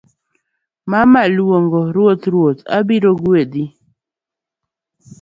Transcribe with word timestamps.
mama; 0.91 1.21
luongo 1.35 1.81
ruoth 1.95 2.25
ruoth; 2.33 2.61
obiro 2.77 3.11
ng'wech 3.17 3.55